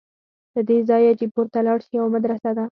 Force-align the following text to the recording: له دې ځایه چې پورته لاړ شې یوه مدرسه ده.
له 0.53 0.61
دې 0.69 0.77
ځایه 0.89 1.11
چې 1.19 1.25
پورته 1.33 1.59
لاړ 1.67 1.79
شې 1.85 1.93
یوه 1.97 2.09
مدرسه 2.15 2.51
ده. 2.57 2.65